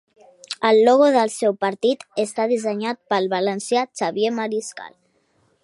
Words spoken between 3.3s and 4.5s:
valencià Xavier